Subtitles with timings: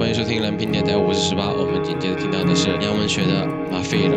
[0.00, 1.52] 欢迎收听蓝屏电台，我是十八。
[1.52, 4.14] 我们紧接着听到的是杨文学的《马菲尔》。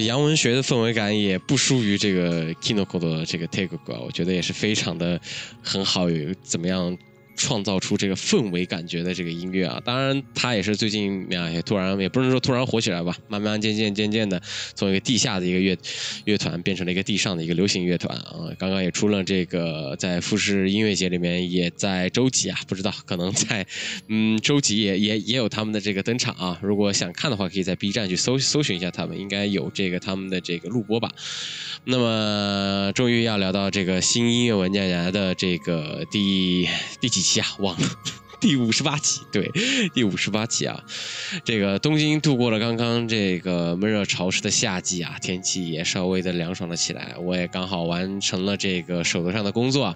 [0.00, 5.20] 洋文学的氛围感也不输于这个 Kinoko 的这个 Take 歌，我觉得也是非常的
[5.62, 6.96] 很好，有怎么样？
[7.36, 14.40] 创造出这个氛围感觉的这个音乐啊，当然他也是最近啊也突然也不能说突然火起来吧，慢慢渐渐渐渐的
[14.74, 15.76] 从一个地下的一个乐
[16.24, 23.66] 乐团变成了一个地上的一个流行乐团啊，刚刚也出了这个在富士音乐节里面也在周几啊，不知道可能在
[24.08, 31.10] 嗯周几也也也有他们的这个登场啊，如果想看的话，可以在 B 站去搜搜寻一下他们，应该有这个他们的这个录播吧。
[31.84, 36.68] 那么终于要聊到这个新音乐文件夹的这个第
[37.00, 37.46] 第几期啊？
[37.58, 37.88] 忘了。
[38.40, 39.50] 第五十八期，对，
[39.92, 40.82] 第五十八期啊。
[41.44, 47.14] 这个东京度过了刚刚这个闷热潮湿的夏季啊，天气也稍微的凉爽了起来。
[47.18, 49.94] 我也刚好完成了这个手头上的工作，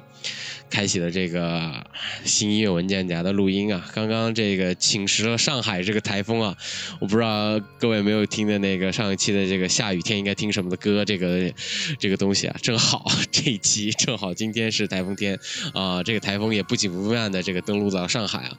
[0.70, 1.84] 开启了这个
[2.24, 3.84] 新音乐文件夹的录音啊。
[3.94, 6.56] 刚刚这个侵蚀了上海这个台风啊，
[7.00, 11.52] 我不知道各位没有听的那个上一期的这个下雨天应该听什么的歌，这个
[11.98, 15.38] 这个东西啊，正好 这一期正好今天是台风天
[15.72, 18.58] 啊，这个台风也不紧不慢的这个登陆到上海啊。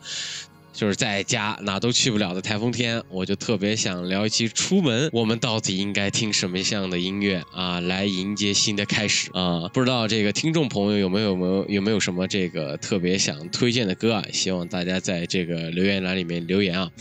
[0.75, 9.69] 就是在家哪都去不了的台风天，我就特别想聊一期出门，我们到底应该听什么样的音乐啊，来迎接新的开始啊？
[9.69, 14.25] 不知道这个听众朋友有没有没有有没有什么这个特别想推荐的歌啊？
[14.33, 16.91] 希望大家在这个留言栏里面留言啊。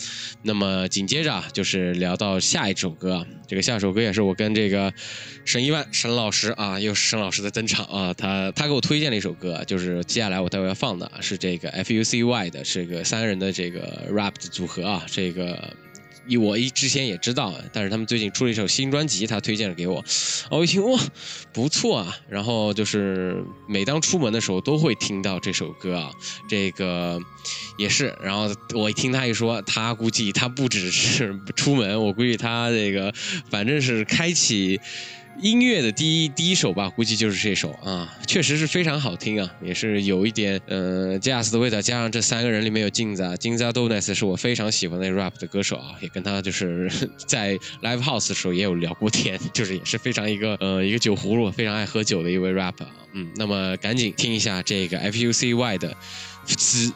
[0.42, 4.90] 那么紧接着，就是聊到下一首歌，这个下首歌也是我跟这个
[5.44, 13.74] 沈一万沈老师啊，又是沈老师的登场啊，他他给我推荐了一首歌，就是接下来我待会要放的是这个 F U C Y 的这个三人的这。
[13.74, 15.74] 个 rap 的组合啊，这个
[16.40, 20.04] 我一之前也知道，但是他们最近出了一首新专辑，他推荐了给我，
[20.50, 21.00] 我一听哇，
[21.52, 26.10] 不错啊，然后就是每当出门的时候都会听到这首歌啊，
[26.48, 27.20] 这个
[27.76, 33.12] 也是，然后我一听他一说，他估计他不只是出门，我估计他这个
[33.50, 34.80] 反正是开启。
[35.40, 46.90] 音乐的第一第一首吧，估计就是这首啊，确实是非常好听啊，也是有一点呃 jazz 的味道，加上这三个人里面有镜子啊，金子 Dones 是我非常喜欢的 rap 的歌手啊，也跟他就是
[47.26, 55.96] 在 live house 的时候也有聊过天， 就是也是非常一个呃一个酒葫芦，非常爱喝酒的一位 rap 啊，嗯，那么赶紧听一下这个 F U C Y 的
[56.46, 56.92] 滋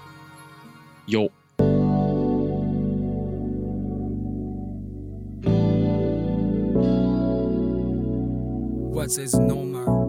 [9.08, 9.19] 有。
[9.19, 10.08] What is no more.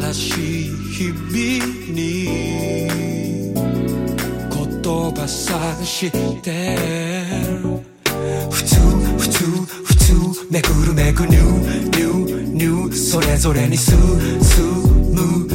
[0.00, 1.26] 新しい日々
[1.92, 2.02] に
[4.50, 4.82] 言
[5.12, 6.10] 葉探し
[6.42, 6.76] て
[8.50, 8.76] 普通
[9.18, 9.44] 普通
[9.84, 10.12] 普通
[10.50, 13.96] めくるめくニューニューニューそれぞれに進
[15.14, 15.45] む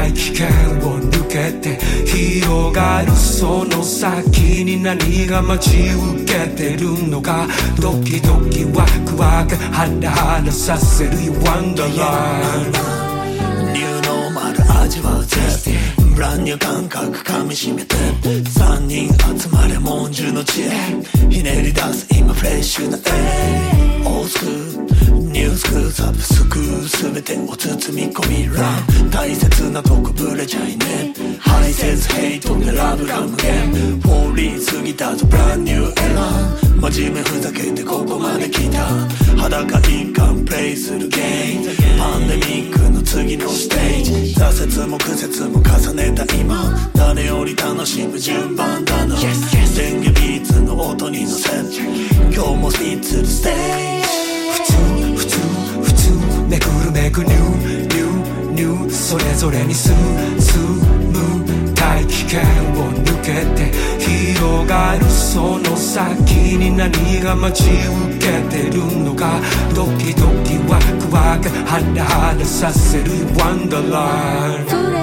[0.00, 0.48] 大気圏
[0.78, 1.76] を抜けて
[2.06, 7.46] 広がるその先に何が待ち受けてるのか
[7.78, 12.72] ドキドキワクワクハラハラさせる You Wonderland
[13.74, 15.38] New Normal 味わうぜ
[16.14, 17.94] ブランニュー感覚噛みしめて。
[17.94, 20.70] 3人集まれ文殊の知恵。
[21.30, 24.46] ひねり出す今フレッシュな A オースク
[25.32, 28.62] ニュースクサブスクー全てを包み込みラ
[29.06, 29.10] ン。
[29.10, 33.70] 大切なとこぶれちゃいねハイセンスヘイトでラブが無限
[34.00, 36.24] フォーリー過ぎたぞブランニューエラ
[36.56, 38.86] ン真面目ふざけてここまで来た。
[39.36, 41.98] 裸一貫プレイするゲーム。
[41.98, 43.99] パンデミックの次のステージ。
[44.62, 49.16] 折も苦節も重ねた今誰より楽しむ順番だな。
[49.16, 51.48] 電源ビーツの音に乗せ
[52.30, 54.04] 今日もスピッツるステージ
[54.52, 54.76] 普通
[55.16, 55.38] 普通
[55.80, 61.39] 普通めくるめくニューニューニューそれぞれに進む
[61.80, 62.40] 大気圏
[62.74, 69.40] を抜けて広がるその先に何が待ち受けてるのか
[69.74, 74.99] ドキドキワクワクハラハラさせるワンダーラー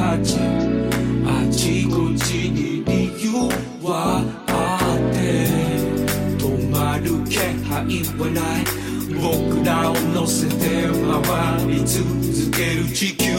[0.00, 0.38] 価値
[1.26, 3.52] あちこちに理由
[3.86, 5.44] はあって
[6.42, 7.36] 止まる気
[7.68, 7.84] 配
[8.16, 8.64] はない。
[9.20, 12.00] 僕らを乗せて回り続
[12.50, 13.36] ける地球。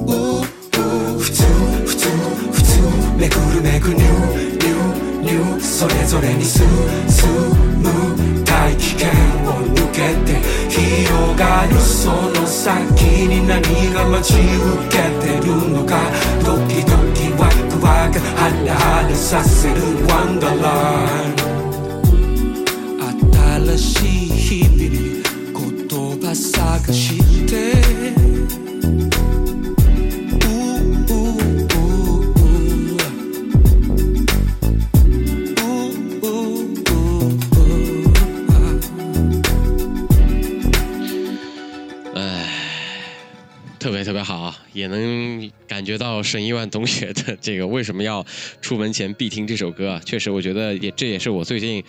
[0.00, 0.42] うう
[1.20, 1.44] 普通
[1.86, 2.08] 普通
[2.50, 2.82] 普通
[3.16, 7.61] めくるめくニューニューニューそれぞれに進む
[11.36, 13.62] がるその先に何
[13.92, 15.96] が待ち受けてるのか。
[16.44, 20.68] ドキドキワクワクハラハラさせるワンダーラ
[21.28, 21.52] ン。
[23.76, 23.86] 新し
[24.26, 25.22] い日々に
[25.52, 25.88] 言
[26.20, 27.81] 葉探して。
[45.92, 48.24] 学到沈一万同学的这个为什么要
[48.62, 50.00] 出门前必听这首歌啊。
[50.06, 51.84] 确实，我觉得也这也是我最近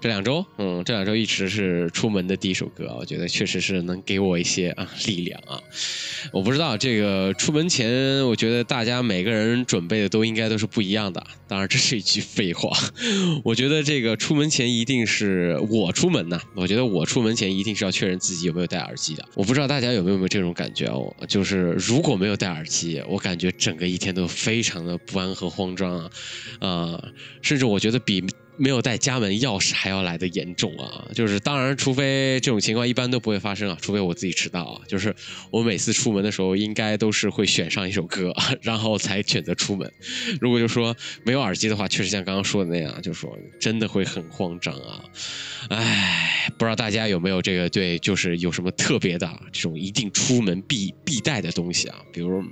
[0.00, 2.94] 这两周，嗯，这两周一直是出门的第一首歌。
[2.98, 5.58] 我觉得确实是能给我一些啊力量啊。
[6.32, 11.26] 我不知道这个出门前，我觉得大家每个人准备的都应该都是不一样的。
[11.48, 12.70] 当然，这是一句废话。
[13.42, 19.24] 我觉得这个出门前一定是我出门呐，我觉得我出门前一定是要确认自己有没有戴耳机的。
[19.34, 26.10] 我不知道大家有没有这种感觉哦，就是如果没有戴耳机，我感觉整个一天都非常的不安和慌张啊，
[26.60, 27.04] 啊，
[27.40, 28.22] 甚至我觉得比。
[28.58, 31.08] 没有带家门钥匙还要来的严重啊！
[31.14, 34.80] 就是当然，除非这种情况一般都不会发生啊，除非我自己迟到啊。
[34.88, 35.14] 就是
[35.50, 39.90] 我每次出门的时候，应该都是会选上一首歌， 然后才选择出门。
[40.40, 45.04] 如果就说没有耳机的话，确实像刚刚说的那样，就说真的会很慌张啊。
[45.70, 51.98] 唉，不知道大家有没有这个对，就是有什么特别的这种一定出门必必带的东西啊？
[52.12, 52.42] 比如。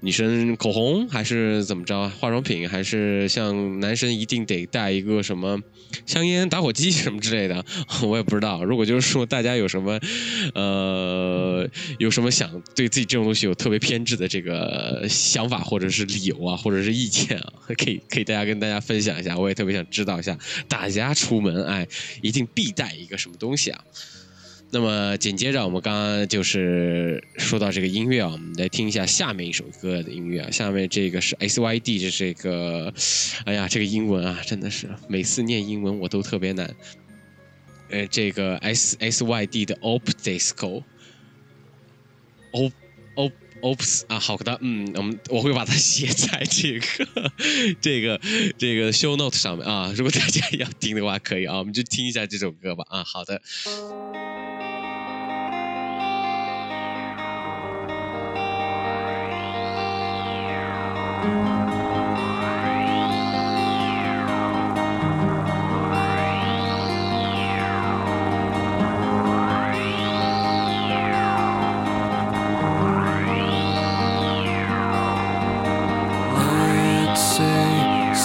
[0.00, 2.12] 女生口红还是怎么着啊？
[2.20, 5.58] 化妆品还是像男生一定得带一个什么
[6.04, 7.64] 香烟、打火机什么之类的？
[8.06, 8.62] 我也不知道。
[8.64, 9.98] 如果就是说大家有什么
[10.54, 19.36] 呃有什么想对自己这种东西有特别偏执的这个想法或者是理由啊，或者是意见啊， 可以可以大家跟大家分享一下。
[19.36, 20.38] 我也特别想知道一下
[20.68, 21.86] 大家出门哎
[22.22, 23.80] 一定必带一个什么东西啊？
[24.76, 30.50] 那么紧接着，我们刚刚就是说到这个音乐啊，我们来听一下下面一首歌的音乐啊。
[30.50, 32.92] 下面这个是 S Y D 的这个，
[33.46, 36.76] 哎呀，这个英文啊，真的是每次念英文我都特别难。
[37.88, 40.82] 呃，这个 S S Y D 的 Op Disco，Op
[43.14, 46.86] Op Ops 啊，好的，嗯，我们我会把它写在这个
[47.80, 48.20] 这个
[48.58, 49.90] 这个 Show Note 上面啊。
[49.96, 53.02] 如果大家要听的话，可以啊，我们就听一下这首歌吧啊。
[53.02, 53.40] 好的。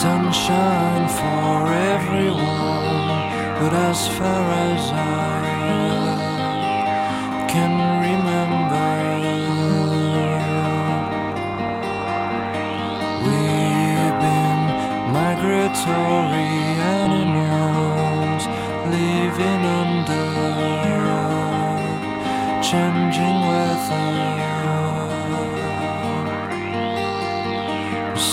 [0.01, 3.21] Sunshine for everyone,
[3.59, 5.50] but as far as I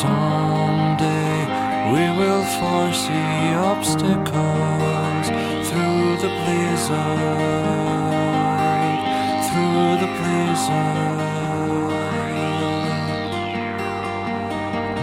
[0.01, 1.37] Someday
[1.93, 5.27] we will foresee obstacles
[5.69, 6.99] through the blizzard,
[9.49, 11.29] through the blizzard.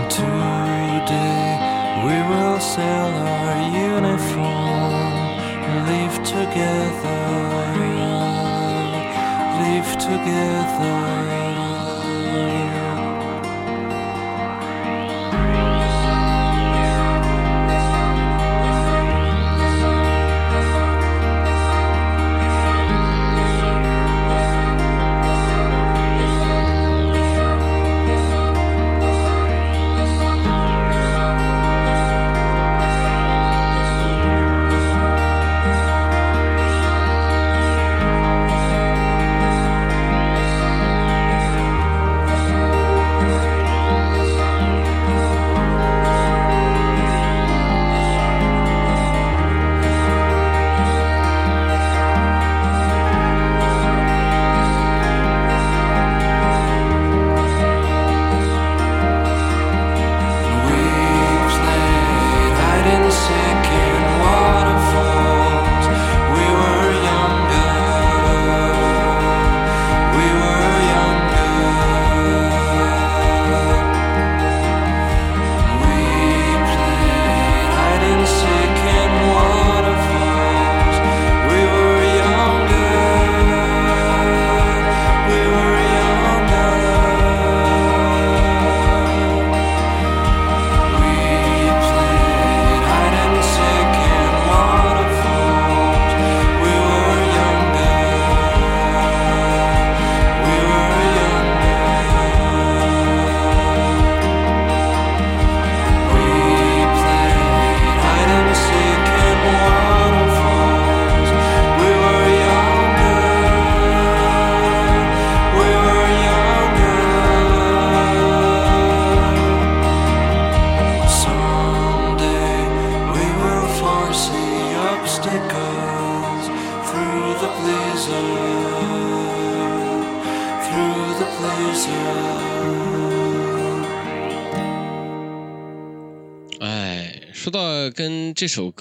[0.09, 1.47] Today
[2.05, 3.55] we will sell our
[3.91, 5.23] uniform,
[5.89, 7.19] live together,
[9.85, 11.44] life together.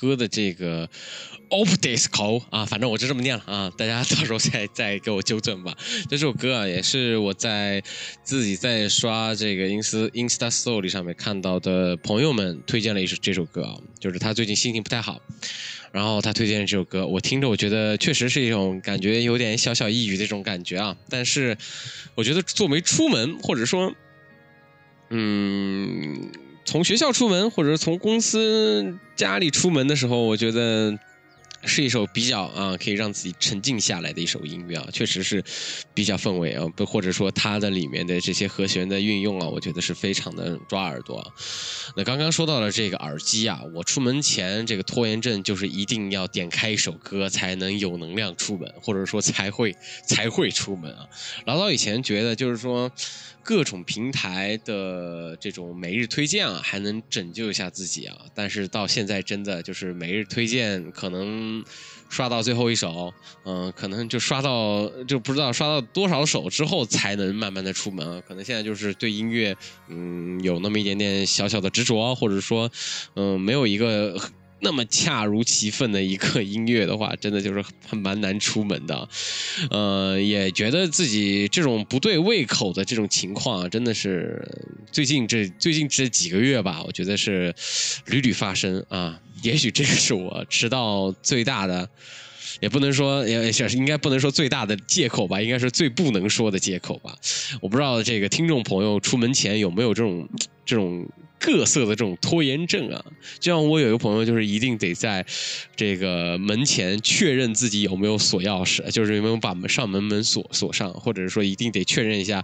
[0.05, 0.87] 歌的这个
[1.49, 5.75] Op Disco 啊，反正我就这么念了啊，大家到时候再再给我纠正吧。
[6.11, 7.83] 这首歌啊，也是我在
[8.23, 15.21] 自己在刷这个 Insta Insta Story 上面看到的朋友们推荐了一首这首歌啊，就是他最近心情不太好，
[15.93, 21.57] 然后他推荐了这首歌，我听着我觉得确实是一种感觉有点小小抑郁的这种感觉啊，但是
[22.15, 23.95] 我觉得作为出门或者说
[25.11, 26.33] 嗯，
[26.65, 30.99] 从学校出门或者是从公司家里出门的时候，我觉得
[31.67, 35.45] 是一首比较啊可以让自己沉静下来的一首音乐啊，确实是
[35.93, 41.31] 比较氛围啊，不或者说它的里面的这些和弦的运用啊，我觉得是非常的抓耳朵啊。
[41.97, 49.77] 那刚刚说到了这个耳机啊，我出门前这个拖延症就是一定要点开一首歌才能有能量出门，或者说才会
[50.09, 51.07] 才会出门啊。
[51.45, 52.91] 老早以前觉得就是说。
[53.45, 58.17] 各种平台的这种每日推荐啊，还能拯救一下自己啊。
[58.35, 61.63] 但是到现在真的就是每日推荐，可能
[62.09, 63.13] 刷到最后一首，
[63.45, 68.23] 嗯、可能就刷到就不知道刷到多少首之后才能慢慢的出门啊。
[68.27, 69.55] 可能现在就是对音乐，
[69.89, 72.71] 嗯，有那么一点点小小的执着，或者说，
[73.15, 74.19] 嗯，没有一个。
[74.65, 79.09] 那么恰如其分的一个音乐的话，真的就是很蛮难出门的，
[79.71, 84.43] 呃，也觉得自己这种不对胃口的这种情况，真的是
[84.91, 87.55] 最近这最近这几个月吧，我觉得是
[88.07, 89.21] 屡屡发生啊。
[89.43, 91.87] 也许这个是我迟到最大的，
[92.61, 97.15] 也不能说也也是应该不能说最大的借口吧，应该是最不能说的借口吧。
[97.61, 100.27] 我不知道这个听众朋友出门前有没有这种
[100.65, 101.07] 这种。
[101.45, 103.05] 各色的这种拖延症啊，
[103.39, 105.25] 就像我有一个朋友，就是一定得在
[105.77, 112.43] 这个门前确认自己有没有锁钥匙，就是有没有把门上门门锁锁上，或者是说一定得确认一下，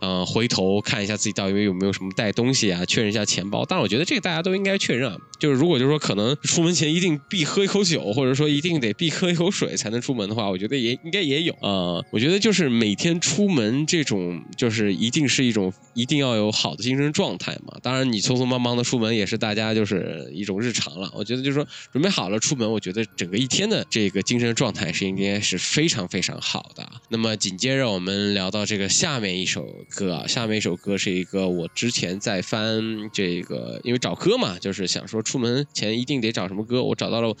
[0.00, 3.66] 呃，回头看一下自己到底有没有什么带东西啊，确认一下钱包。
[3.68, 12.02] 但是我觉得这个大家都应该确认啊，就是如果就是说可能出门前一定必喝一口酒，或者说一定得必喝一口水才能出门的话，我觉得也应该也有啊。
[12.10, 17.76] 我觉得就是每天出门这种，就是一定是一种一定要有好的精神状态嘛。
[17.82, 21.10] 当然你从匆匆忙忙的出门也是大家就是一种日常了。
[21.14, 26.88] 我觉得就是说准备好了出门，我觉得整个一天的这个精神状态是应该是非常非常好的。
[27.08, 37.34] 那么紧接着我们聊到这个下面一首歌啊，下面一首歌是一个我之前在翻这个，因为找歌嘛，就是想说出门前一定得找什么歌，我找到了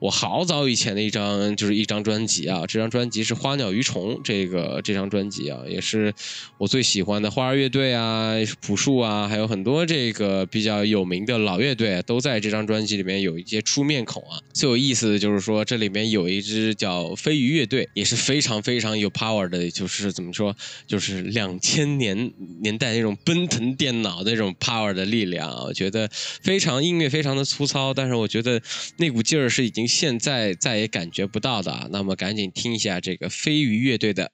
[0.00, 6.12] 我好早以前的一张就是一张专辑啊，这张专辑是花鸟鱼虫这个这张专辑啊，也是
[6.56, 14.40] 我最喜欢的花儿乐队啊、朴树啊，还有很多这个比较有名的老乐队都在这张专辑里面有一些出面孔啊。
[14.52, 20.54] 最有意思的就是说，这里面有一支叫飞鱼乐队，也是非常非常有 power 的，就是怎么说，
[20.86, 25.48] 就是两千年年代那种奔腾电脑那种 power 的力量。
[25.64, 28.60] 我觉得非常音乐非常的粗糙，但是我觉得
[28.96, 31.86] 那股劲儿是已经现在再也感觉不到的啊。
[31.90, 34.24] 那么赶紧听一下这个飞鱼乐队的《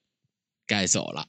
[0.67, 1.27] 该走了》。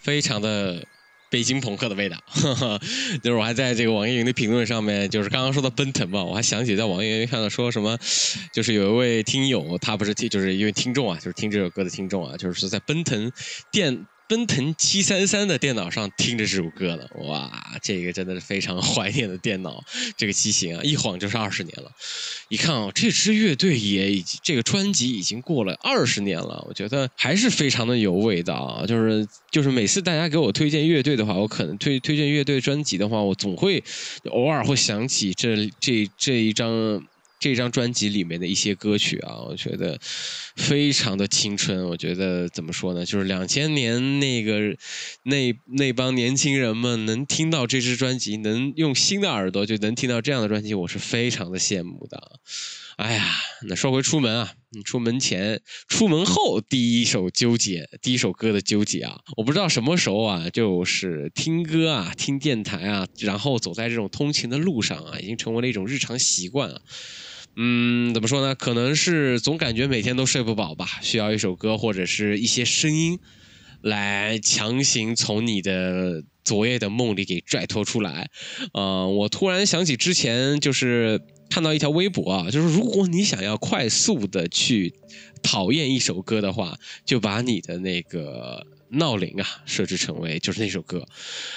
[0.00, 0.84] 非常的
[1.30, 2.16] 北京朋克的味道。
[3.22, 7.98] 就是我还在这个网易云的评论上面，就是刚刚说到奔腾嘛，我还想起在网易云看到说什么，
[8.52, 13.30] 就是有一位听友，他不是听，就是一位听众啊，就是听这首歌的听众啊，就是说在奔腾
[13.70, 14.06] 电。
[14.28, 19.82] 奔腾七三三的电脑上听着这首歌呢，哇，这个真的是非常怀念的电脑，
[20.16, 21.90] 这个机型啊，一晃就是二十年了。
[22.48, 28.86] 一看啊，这支乐队也已经这个专辑已经过了二十年了，我觉得还是非常的有味道啊。
[28.86, 33.82] 就是就是每次大家给我推荐乐队的话，我可能推推荐乐队专辑的话，我总会
[34.30, 37.06] 偶尔会想起这这这一张。
[37.38, 39.98] 这张专辑里面的一些歌曲啊，我觉得
[40.56, 41.86] 非常的青春。
[41.86, 43.04] 我觉得怎么说呢？
[43.04, 44.76] 就是两千年那个
[45.24, 52.40] 那那帮年轻人们能听到这支专辑，能用新的耳朵就能听到这样的专辑，我是非常的羡慕的。
[52.96, 53.30] 哎呀，
[53.68, 66.82] 那说回出门啊，出门前、出门后第一首纠结，第一首歌的纠结啊，我不知道什么时候啊，就是听歌啊、听电台啊，然后走在这种通勤的路上啊，已经成为了一种日常习惯了。
[67.56, 68.54] 嗯，怎么说呢？
[68.54, 73.18] 可能是总感觉每天都睡不饱吧，需要一首歌或者是一些声音，
[73.80, 78.28] 来强行从你的昨夜的梦里给拽脱出来。
[78.74, 84.94] 呃，我突然想起之前就是看到一条微博啊，就是如果你想要快速的去
[85.42, 88.66] 讨厌一首歌的话，就把你的那个。
[88.88, 91.04] 闹铃啊，设置成为就是那首歌，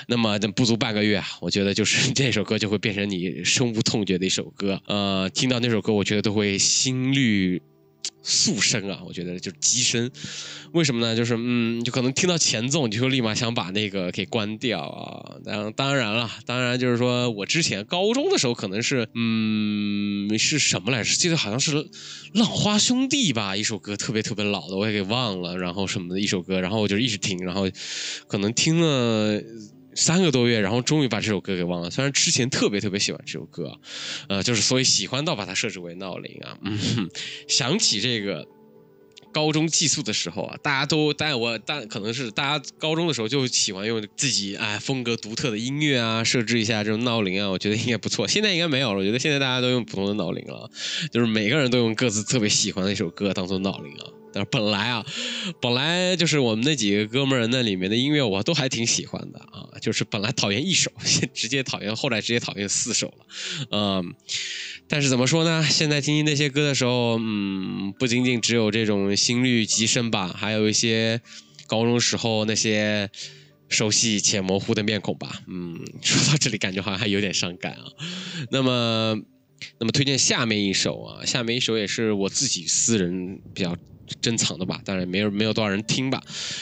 [0.07, 4.81] 那么不足半个月啊，我觉得就是这首歌就会变成你深恶痛绝的一首歌。
[4.87, 7.61] 呃，听到那首歌，我觉得都会心率。
[8.21, 10.11] 速升啊，我觉得就是急升，
[10.73, 11.15] 为什么呢？
[11.15, 15.35] 就是嗯，就可能听到前奏，你就立马想把那个给关掉啊。
[15.43, 21.15] 当当然了，当然就是说我之前高中的时候可能是嗯是什么来着？
[21.15, 21.73] 记得好像是
[22.33, 25.57] 浪花兄弟吧，一首歌特别特别老的，我也给忘了。
[25.57, 27.67] 然后什么的一首歌，然后我就一直听，然后
[28.27, 29.41] 可能听了。
[29.95, 31.89] 三个多月，然后终于把这首歌给忘了。
[31.89, 33.77] 虽然之前特别特别喜欢这首歌，
[34.29, 36.57] 呃，就是所以喜欢到把它设置为闹铃啊。
[36.63, 37.09] 嗯，
[37.47, 38.47] 想起这个
[39.33, 48.27] 高中寄宿的时候啊，大家都，但我但可能是大家高中的时候就喜欢用自己哎风格独特的音乐啊，设置一下这种闹铃啊，我觉得应该不错。
[48.27, 50.69] 现在应该没有了，我觉得现在大家都用普通的闹铃了，
[51.11, 54.18] 就是每个人都用各自特别喜欢的一首歌当做闹铃啊。
[54.31, 55.05] 但是本来啊，
[55.59, 59.67] 本来就是我们那几个哥们儿那里面的音乐，我都还挺喜欢的啊。
[59.81, 60.91] 就是本来讨厌一首，
[61.33, 63.25] 直接讨厌，后来直接讨厌四首了，
[63.71, 64.15] 嗯。
[64.91, 65.63] 但是怎么说呢？
[65.63, 71.21] 现在听听那些歌的时候，嗯，不仅仅只有这种心率急升吧，还有一些
[71.67, 73.09] 高中时候那些
[73.69, 75.41] 熟悉且模糊的面孔吧。
[75.47, 77.85] 嗯，说到这里，感觉好像还有点伤感啊。
[78.51, 79.15] 那么，
[79.77, 83.77] 那么推荐下面一首啊，下面一首也是我自己私人比较。
[84.21, 86.21] 珍藏的吧，当然没有没有多少人听吧。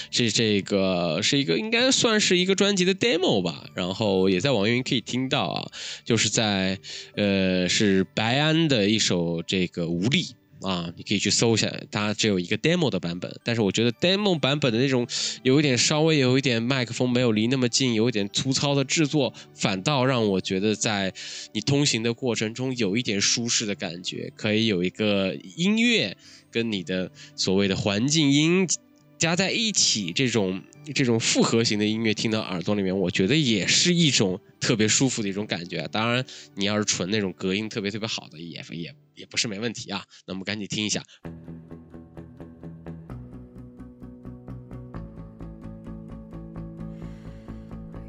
[0.09, 5.71] 这这个是一个应该算是一个专辑的 demo 吧，然后也在网易云可以听到啊，
[6.03, 6.79] 就是在
[7.15, 15.07] 呃是白安的一首这个无力啊，你可以去搜一下，它只有一个 demo 的版本，但是我觉得 demo 版本的那种
[15.43, 21.13] 有一点稍微有一点麦克风没有离那么近，有一点粗糙的制作，反倒让我觉得在
[21.53, 26.17] 你通行的过程中有一点舒适的感觉，可以有一个音乐。
[26.49, 28.67] 跟你的所谓的环境音
[29.19, 30.61] 加在一起，这种
[30.93, 35.87] 这种复合型的音乐听到耳朵里面，我觉得也是一种特别舒服的一种感觉。
[35.91, 40.03] 当然，你要是纯那种隔音特别特别好的，也也也不是没问题啊。
[40.25, 41.03] 那我们赶紧听一下。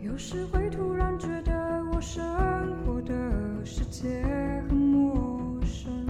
[0.03, 1.53] 有时会突然觉得
[1.93, 2.25] 我生
[2.85, 3.15] 活的
[3.65, 4.23] 世界
[4.69, 6.07] 很陌生，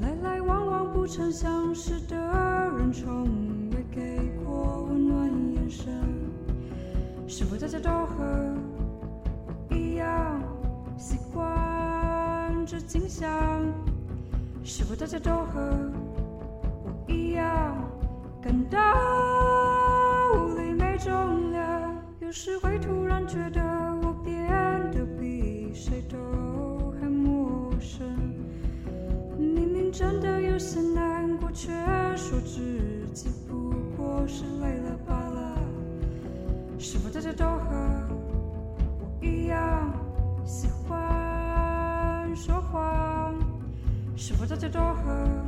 [0.00, 3.53] 来来往往不曾相识的人，从未给过温
[7.26, 8.24] 是否大家都和
[9.68, 10.40] 我一样
[10.96, 13.30] 习惯这景象？
[14.62, 15.60] 是否大家都和
[16.84, 17.76] 我一样
[18.40, 18.78] 感到
[20.34, 21.94] 无力没重量？
[22.20, 23.60] 有时会突然觉得
[24.02, 24.48] 我变
[24.92, 28.06] 得比谁都还陌生。
[29.38, 31.70] 明明真的有些难过，却
[32.16, 34.44] 说自己不过是
[44.70, 45.43] 是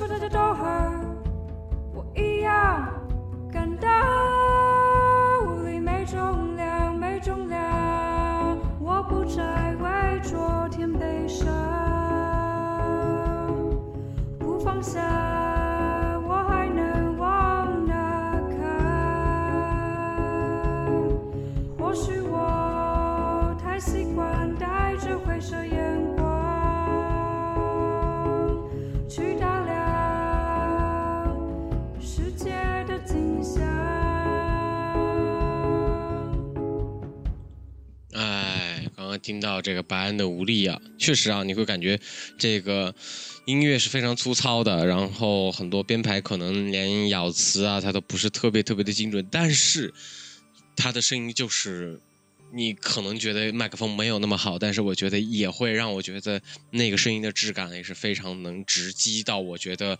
[0.00, 0.49] 是否大家
[39.60, 41.98] 这个白安的无力啊，确实啊，你会感觉
[42.38, 42.94] 这个
[43.46, 49.92] 音乐是非常粗糙的，然后很多编排可能连咬词啊，它都不是特别特别的精准，但是
[50.76, 52.00] 他的声音就是。
[52.52, 56.42] 你可能觉得麦克风没有那么好，但是我觉得也会让我觉得
[56.72, 59.38] 那个声音的质感也是非常能直击到。
[59.38, 59.96] 我觉得，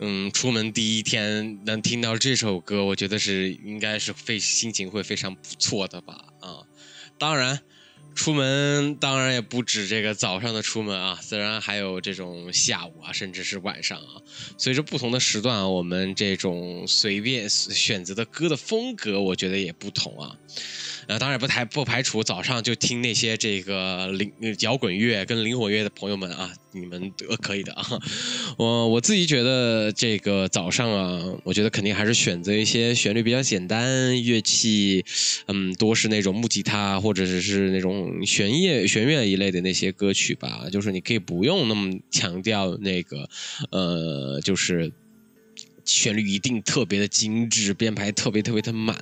[0.00, 6.24] 嗯，出门第一天能听到这首歌，我觉得是应该是非心情会非常不错的吧？
[6.40, 6.66] 啊，
[7.16, 7.60] 当然，
[8.14, 14.22] 出门当然也不止这个早上的出门啊，自然还有这种下午啊，甚至是晚上啊。
[14.56, 20.36] 随着不同的时段啊，我们这种随便选择的歌的风格，我觉得也不同啊。
[21.06, 27.84] 呃，当然不排不排除早上就听那些这个灵摇滚乐跟灵魂乐的朋友们啊，你们都可以的啊。
[28.56, 35.04] 我我自己觉得这个早上啊，我觉得肯定还是选择一些旋律比较简单、乐器
[35.46, 40.66] 嗯多是那种木吉他或者是是那种弦乐弦乐一类的那些歌曲吧。
[40.72, 43.28] 就是你可以不用那么强调那个
[43.70, 44.92] 呃，就是。
[45.84, 48.96] 旋律一定特别的精致，编排特别特别的满。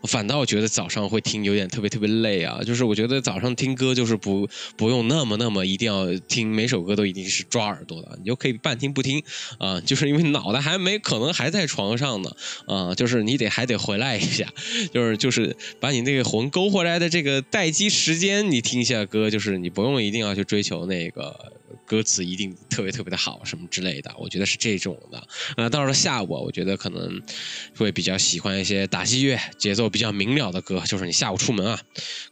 [0.00, 2.60] 我反倒觉得早上会听有点特别特别累啊。
[2.64, 9.22] 就是我觉得早上听歌就是不不用那么那么一定要听每首歌都一定是抓耳朵的，你就可以半听不听
[9.58, 12.30] 啊、就是因为脑袋还没可能还在床上呢
[12.66, 14.52] 啊、就是你得还得回来一下，
[14.92, 21.52] 就是就是把你那个魂勾回来的这个待机时间，你听一下歌，就是你不用一定要去追求那个
[21.86, 25.22] 歌词一定特别特别的好什么之类的，我觉得是这种的。
[25.56, 27.22] 呃，到了下午，我觉得可能
[27.76, 30.82] 会比较喜欢一些打击乐，节奏比较明了的歌。
[30.86, 31.80] 就是你下午出门啊，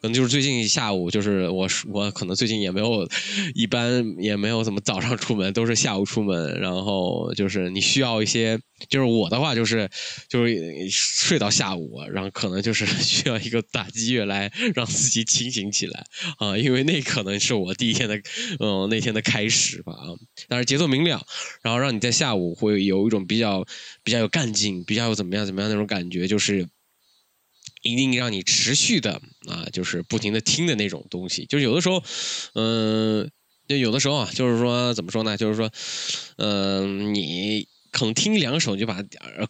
[0.00, 3.08] 可能就是最近下午，就是我我可能最近也没有，
[3.54, 6.60] 一般也没有怎么早上出门，都是下午出门。
[6.60, 9.88] 然后就是你需要一些，就是我的话就是
[10.28, 16.04] 就是睡到下午，然后可能就是 需要一个打击乐来让自己清醒起来
[16.38, 18.20] 啊，因为那可能是我第一天的
[18.60, 20.14] 嗯那天的开始吧啊。
[20.48, 21.24] 但是节奏明了，
[21.62, 23.66] 然后让你在下午会有一种比较
[24.02, 26.68] 比较有干劲，比较有怎么样怎么样那种感觉，就是
[27.82, 31.46] 一定让你持续的啊，就是不停的听的那种东西。
[31.46, 32.02] 就是有的时候，
[32.54, 33.30] 嗯、
[33.68, 35.36] 就有的时候啊，就是说怎么说呢？
[35.36, 35.70] 就是说，
[36.36, 37.68] 嗯、你。
[37.94, 39.00] 可能听两首就把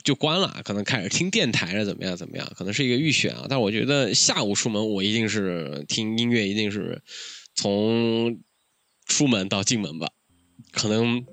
[0.02, 2.46] 就关了，可能开始听电台了，怎么样怎么样？
[2.54, 3.46] 可能是一个预选啊。
[3.48, 7.00] 但我觉得下午出门，我一定是听音乐，一定是
[7.54, 8.38] 从
[9.06, 10.10] 出门到进门吧。
[10.72, 11.24] 可能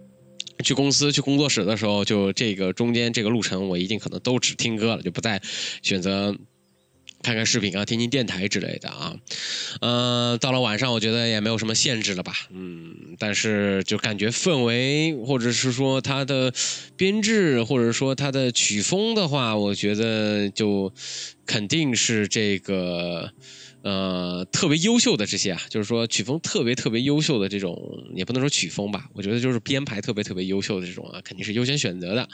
[0.64, 5.42] 去公司、去工作室的时候，就这个中间这个路程，我一定可能都只听歌了，就不再
[5.82, 6.34] 选择
[7.22, 9.16] 看看视频啊、听听电台之类的啊。
[9.82, 16.54] 呃，到了晚上，我觉得也没有什么限制了吧，嗯，但是就感觉氛围，或者是说它的
[16.96, 20.94] 编制，或者说它的曲风的话，我觉得就
[21.46, 23.32] 肯定是这个。
[23.84, 27.76] 呃，特别优秀的这些啊，就是说曲风特别特别优秀的这种，
[28.16, 32.30] 也不能说曲风吧，我觉得就是编排特别特别优秀的这种啊，肯定是优先选择的。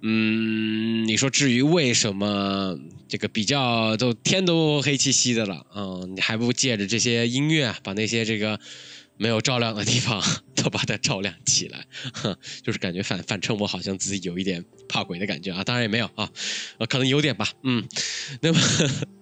[0.00, 8.58] 嗯，你说至于为什么这个比较都天都黑漆漆的了，嗯，你还不借着这些音乐啊，把那些这个
[9.18, 10.22] 没有照亮的地方
[10.56, 16.30] 都把它照亮起来，哼， 就是感觉反反衬我好像自己有一点怕鬼的感觉啊，当然也没有啊，
[16.78, 17.86] 呃，可能有点吧，嗯，
[18.40, 18.60] 那么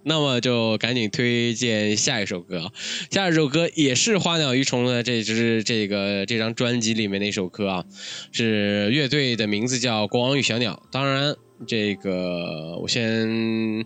[0.05, 2.73] 那么就赶紧推荐下一首歌啊，
[3.11, 7.85] 下一首歌也是花鸟鱼虫的这支这个这张专辑里面的一首歌啊，
[8.33, 11.35] 是乐队的名字叫国王与小鸟，当然
[11.67, 13.85] 这个我先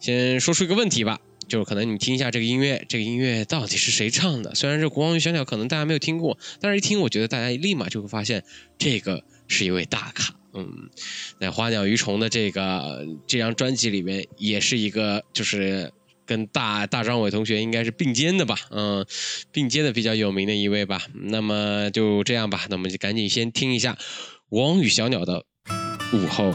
[0.00, 1.20] 先说出一个问题吧。
[1.52, 4.54] 就是可能你听一下这个音乐，这个音乐到底是谁唱的？
[4.54, 8.42] 虽然这《国王与小鸟》可能大家没有听过，但是一听，我觉得大家立马就会发现
[8.78, 10.34] 这个是一位大咖。
[10.54, 10.88] 嗯，
[11.38, 15.92] 在《花鸟鱼虫》的这个这张专辑里面，也是一个就是
[16.24, 19.04] 跟大大张伟同学应该是并肩的吧，嗯，
[19.52, 21.02] 并肩的比较有名的一位吧。
[21.12, 23.92] 那么就这样吧，那我们就赶紧先听一下
[24.48, 25.44] 《国王与小鸟》的
[26.14, 26.54] 午后。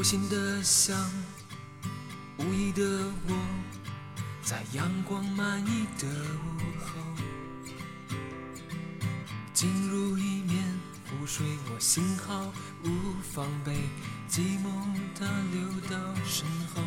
[0.00, 0.96] 无心的想，
[2.38, 2.82] 无意的
[3.28, 3.36] 我，
[4.42, 6.94] 在阳光满溢的午后，
[9.52, 10.64] 进入一面
[11.04, 12.50] 湖水，我幸好
[12.82, 12.88] 无
[13.20, 13.76] 防备，
[14.26, 14.70] 寂寞
[15.18, 16.80] 的流到身后。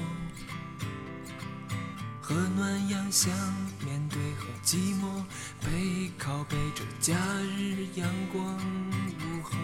[2.19, 3.32] 和暖阳相
[3.86, 5.23] 面对，和寂寞
[5.62, 9.56] 背靠背着假日阳光午后，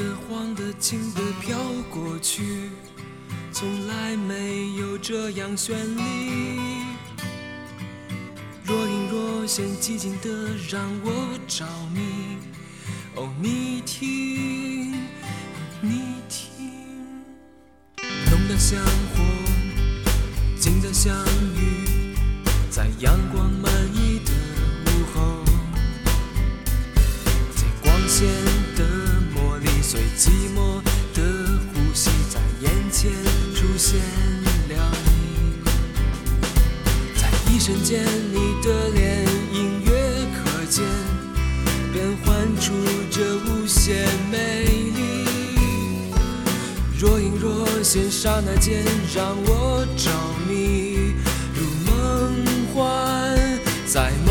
[0.00, 1.58] 的、黄的、青的飘
[1.90, 2.70] 过去，
[3.52, 6.60] 从来没有这样绚丽。
[8.64, 10.30] 若隐若现，寂静的
[10.70, 12.38] 让我着迷。
[13.14, 14.92] 哦，你听，
[15.82, 16.72] 你听。
[18.30, 19.22] 浓的像火，
[20.58, 21.14] 静的像
[21.54, 22.14] 雨，
[22.70, 24.32] 在阳光满溢的
[24.86, 25.44] 午后，
[27.54, 28.26] 在光线
[37.70, 39.92] 瞬间，你的脸隐约
[40.34, 40.84] 可见，
[41.92, 42.72] 变幻出
[43.12, 45.24] 这无限美丽。
[46.98, 50.10] 若隐若现，刹那间让我着
[50.48, 51.14] 迷，
[51.54, 53.38] 如梦幻
[53.86, 54.29] 在梦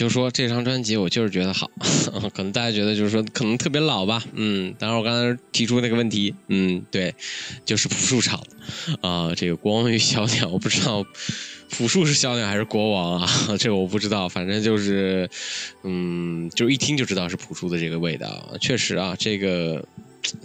[0.00, 1.70] 就说这张专辑，我就是觉得好，
[2.32, 7.14] 可能大家觉得就是说可能特别老吧，嗯，当然我刚才提出那个问题，嗯，对，
[7.66, 11.04] 就是朴树唱的啊、这个国王与小鸟，我不知道
[11.68, 13.28] 朴树是小鸟还是国王啊，
[13.60, 15.28] 这个我不知道，反正就是，
[15.84, 19.86] 嗯，就一听就知道是朴树的这个味道，确实啊，这个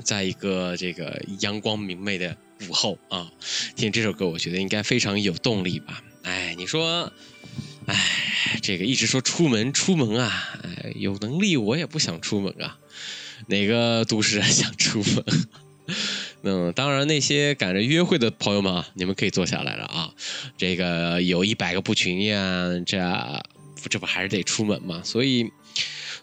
[0.03, 2.35] 在一个这个阳光明媚的
[2.69, 3.31] 午后啊，
[3.77, 6.03] 听这首歌，我觉得应该非常有动力吧。
[6.23, 7.13] 哎，你说，
[7.85, 12.77] 哎，这个一直说出门出门啊，哎，有能力我也不想出门啊。
[13.47, 15.25] 哪个都市人想出门？
[16.41, 20.11] 嗯，当然那些赶着约会的朋友们啊，你们可以坐下来了啊。
[20.57, 23.43] 这个有一百个不群呀，这
[23.89, 25.01] 这不还是得出门嘛？
[25.03, 25.51] 所以，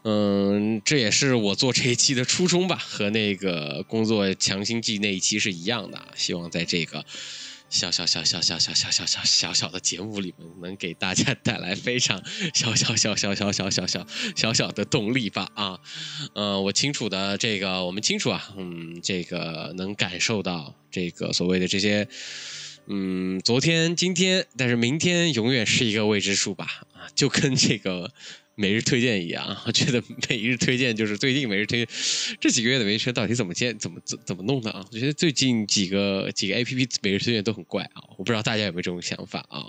[0.03, 6.01] 嗯，这也是我做这一期的初衷吧，和那个工作强心剂那一期是一样的。
[6.17, 7.05] 希望在这个。
[7.73, 14.07] 小小小小小小小小小小小的节目里面，能给大家带来非常小小小小小小小小
[14.37, 15.81] 小小的动力吧啊，
[16.35, 22.07] 呃，我清楚的这个，我们清楚啊，嗯，这个能感受到这个所谓的这些，
[22.89, 28.13] 嗯，昨天今天，但是明天永远是一个未知数吧啊，就跟这个。
[28.55, 31.89] 每日推荐一样啊，我觉得每日推荐就是最近每日推荐
[32.41, 34.87] 这几个月的每日推到底怎么建、怎么怎怎么弄的啊？
[34.93, 39.65] 我觉得最近几个几个 A P P 每日推荐都很怪啊，我不知道大家有没有这种想法啊？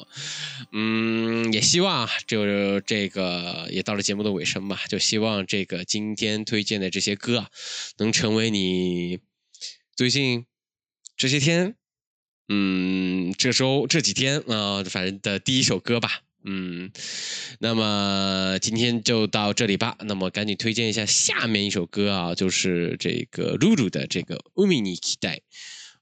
[0.74, 7.50] 嗯，也希望就这个也到了节目的尾声吧，就希望这个今天推荐的这些歌啊，
[7.98, 9.20] 能成为你
[9.96, 10.46] 最近
[11.16, 11.76] 这些天，
[12.50, 16.24] 嗯，这周这几天啊，反正的第一首歌吧。
[16.46, 16.92] 嗯，
[17.60, 19.96] 那么今天就到这里吧。
[20.02, 25.38] 那么赶紧推荐一下下面一首歌啊，就是这个露露的这个《乌米尼期待》。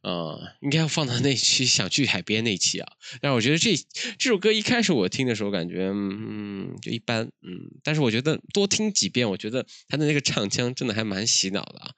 [0.01, 2.91] 呃，应该要放到那期想去海边那期啊。
[3.21, 3.75] 但是我觉得这
[4.17, 11.91] 这首歌一开始我听的时候感觉嗯就一般嗯，但是我觉得多听几遍，我觉得他的那个唱腔真的还蛮洗脑的啊。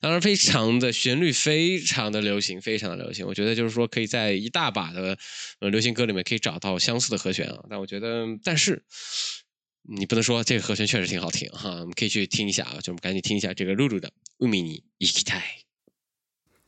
[0.00, 3.26] 当然，非常的旋律非常的流行，非常的流行。
[3.26, 5.18] 我觉得就是说可以在一大把的
[5.60, 7.62] 呃流行歌里面可以找到相似的和弦啊。
[7.68, 8.82] 但我觉得，但是
[9.96, 15.38] 你不能说这个和弦确实挺好听哈，我们可以去听一下啊，就我们赶紧听一下这个露露的《乌米尼伊基泰》。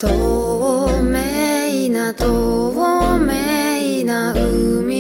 [0.07, 4.94] 透明な透明な海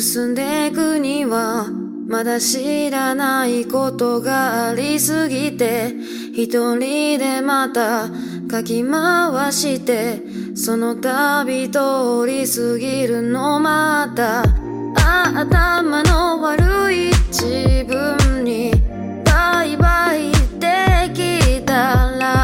[0.00, 1.66] 進んでいくには
[2.08, 5.92] まだ知らないことがありすぎて
[6.32, 8.08] 一人でまた
[8.50, 10.22] かき回して
[10.56, 14.42] その度通り過ぎるのまた
[14.96, 18.72] 頭の悪い自分に
[19.26, 22.39] バイバイできたら